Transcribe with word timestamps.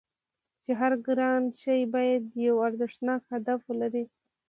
چې 0.63 0.71
هر 0.79 0.91
ګران 1.05 1.41
شی 1.61 1.79
باید 1.95 2.23
یو 2.45 2.55
ارزښتناک 2.67 3.21
هدف 3.33 3.59
ولري 3.65 4.05